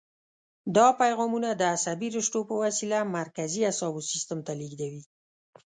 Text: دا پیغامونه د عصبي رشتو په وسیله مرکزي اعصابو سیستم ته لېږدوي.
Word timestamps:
دا 0.75 0.87
پیغامونه 1.01 1.49
د 1.55 1.61
عصبي 1.75 2.07
رشتو 2.17 2.39
په 2.49 2.55
وسیله 2.63 2.99
مرکزي 3.17 3.61
اعصابو 3.65 3.99
سیستم 4.11 4.39
ته 4.45 4.51
لېږدوي. 4.59 5.03